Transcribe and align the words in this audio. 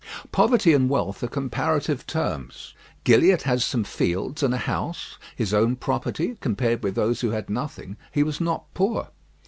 Poverty 0.31 0.73
and 0.73 0.89
wealth 0.89 1.21
are 1.23 1.27
comparative 1.27 2.07
terms. 2.07 2.73
Gilliatt 3.03 3.43
had 3.43 3.61
some 3.61 3.83
fields 3.83 4.41
and 4.41 4.51
a 4.51 4.57
house, 4.57 5.19
his 5.35 5.53
own 5.53 5.75
property; 5.75 6.37
compared 6.41 6.81
with 6.81 6.95
those 6.95 7.21
who 7.21 7.29
had 7.29 7.51
nothing, 7.51 7.97
he 8.11 8.23
was 8.23 8.41
not 8.41 8.65
poor. 8.73 9.09